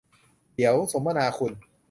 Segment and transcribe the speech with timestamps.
[0.55, 1.53] เดี๋ยวสมนาคุณ